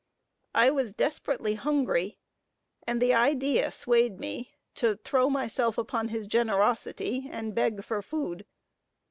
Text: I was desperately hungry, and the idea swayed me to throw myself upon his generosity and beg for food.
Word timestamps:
I 0.55 0.71
was 0.71 0.93
desperately 0.93 1.53
hungry, 1.53 2.17
and 2.87 2.99
the 2.99 3.13
idea 3.13 3.69
swayed 3.69 4.19
me 4.19 4.55
to 4.73 4.95
throw 4.95 5.29
myself 5.29 5.77
upon 5.77 6.07
his 6.07 6.25
generosity 6.25 7.27
and 7.31 7.53
beg 7.53 7.83
for 7.83 8.01
food. 8.01 8.47